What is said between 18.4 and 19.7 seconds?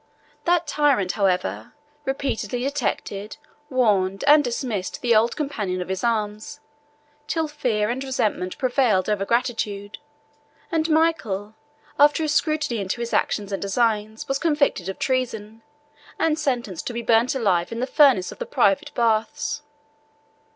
private baths.